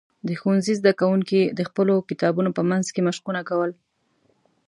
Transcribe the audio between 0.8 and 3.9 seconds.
کوونکي د خپلو کتابونو په منځ کې مشقونه کول.